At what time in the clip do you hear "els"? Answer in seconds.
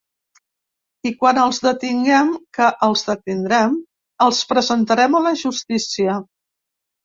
1.41-1.59, 2.89-3.05, 4.29-4.43